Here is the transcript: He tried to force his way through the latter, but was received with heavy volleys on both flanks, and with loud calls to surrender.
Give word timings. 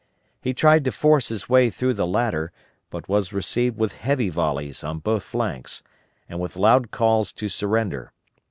He 0.41 0.55
tried 0.55 0.83
to 0.85 0.91
force 0.91 1.27
his 1.27 1.47
way 1.47 1.69
through 1.69 1.93
the 1.93 2.07
latter, 2.07 2.51
but 2.89 3.07
was 3.07 3.31
received 3.31 3.77
with 3.77 3.91
heavy 3.91 4.29
volleys 4.29 4.83
on 4.83 4.97
both 4.97 5.21
flanks, 5.21 5.83
and 6.27 6.39
with 6.39 6.55
loud 6.57 6.89
calls 6.89 7.31
to 7.33 7.47
surrender. 7.47 8.11